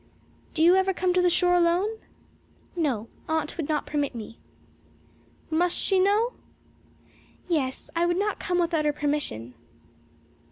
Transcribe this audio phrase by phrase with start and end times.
[0.55, 1.87] "Do you ever come to the shore alone?"
[2.75, 3.07] "No.
[3.29, 4.39] Aunt would not permit me."
[5.51, 6.33] "Must she know?"
[7.47, 7.87] "Yes.
[7.95, 9.53] I would not come without her permission."